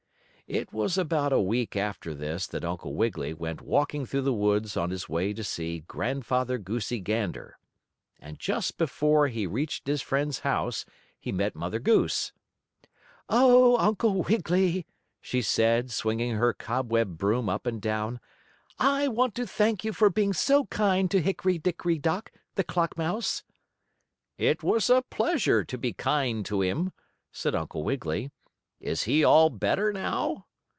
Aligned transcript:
It 0.47 0.73
was 0.73 0.97
about 0.97 1.31
a 1.31 1.39
week 1.39 1.77
after 1.77 2.13
this 2.13 2.45
that 2.47 2.65
Uncle 2.65 2.93
Wiggily 2.93 3.33
went 3.33 3.61
walking 3.61 4.05
through 4.05 4.23
the 4.23 4.33
woods 4.33 4.75
on 4.75 4.89
his 4.89 5.07
way 5.07 5.31
to 5.31 5.45
see 5.45 5.79
Grandfather 5.79 6.57
Goosey 6.57 6.99
Gander. 6.99 7.57
And 8.19 8.37
just 8.37 8.77
before 8.77 9.29
he 9.29 9.47
reached 9.47 9.87
his 9.87 10.01
friend's 10.01 10.39
house 10.39 10.83
he 11.17 11.31
met 11.31 11.55
Mother 11.55 11.79
Goose. 11.79 12.33
"Oh, 13.29 13.77
Uncle 13.77 14.23
Wiggily," 14.23 14.85
she 15.21 15.41
said, 15.41 15.89
swinging 15.89 16.35
her 16.35 16.51
cobweb 16.53 17.17
broom 17.17 17.47
up 17.47 17.65
and 17.65 17.81
down, 17.81 18.19
"I 18.77 19.07
want 19.07 19.35
to 19.35 19.47
thank 19.47 19.85
you 19.85 19.93
for 19.93 20.09
being 20.09 20.33
so 20.33 20.65
kind 20.65 21.09
to 21.11 21.21
Hickory 21.21 21.59
Dickory 21.59 21.97
Dock, 21.97 22.29
the 22.55 22.65
clock 22.65 22.97
mouse." 22.97 23.43
"It 24.37 24.63
was 24.63 24.89
a 24.89 25.01
pleasure 25.09 25.63
to 25.63 25.77
be 25.77 25.93
kind 25.93 26.45
to 26.47 26.61
him," 26.61 26.91
said 27.31 27.55
Uncle 27.55 27.83
Wiggily. 27.83 28.31
"Is 28.83 29.03
he 29.03 29.23
all 29.23 29.51
better 29.51 29.93
now?" 29.93 30.47